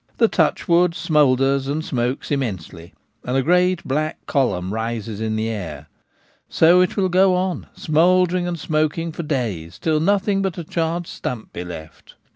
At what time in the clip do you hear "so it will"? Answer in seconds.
6.49-7.07